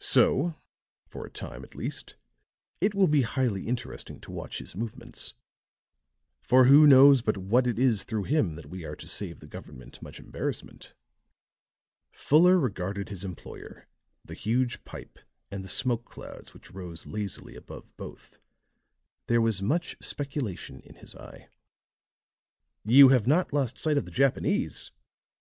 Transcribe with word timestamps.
So, 0.00 0.56
for 1.06 1.24
a 1.24 1.30
time 1.30 1.62
at 1.62 1.76
least, 1.76 2.16
it 2.80 2.92
will 2.92 3.06
be 3.06 3.22
highly 3.22 3.68
interesting 3.68 4.20
to 4.22 4.32
watch 4.32 4.58
his 4.58 4.74
movements; 4.74 5.34
for 6.42 6.64
who 6.64 6.88
knows 6.88 7.22
but 7.22 7.36
what 7.36 7.68
it 7.68 7.78
is 7.78 8.02
through 8.02 8.24
him 8.24 8.56
that 8.56 8.66
we 8.66 8.84
are 8.84 8.96
to 8.96 9.06
save 9.06 9.38
the 9.38 9.46
government 9.46 10.02
much 10.02 10.18
embarrassment." 10.18 10.92
Fuller 12.10 12.58
regarded 12.58 13.10
his 13.10 13.22
employer, 13.22 13.86
the 14.24 14.34
huge 14.34 14.82
pipe 14.84 15.20
and 15.52 15.62
the 15.62 15.68
smoke 15.68 16.04
clouds 16.04 16.52
which 16.52 16.72
rose 16.72 17.06
lazily 17.06 17.54
above 17.54 17.96
both; 17.96 18.40
there 19.28 19.40
was 19.40 19.62
much 19.62 19.96
speculation 20.00 20.80
in 20.80 20.96
his 20.96 21.14
eye. 21.14 21.48
"You 22.84 23.10
have 23.10 23.28
not 23.28 23.52
lost 23.52 23.78
sight 23.78 23.98
of 23.98 24.04
the 24.04 24.10
Japanese?" 24.10 24.90